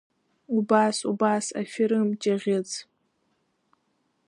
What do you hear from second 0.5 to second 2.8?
Убас, убас, аферым Ҷаӷьыц!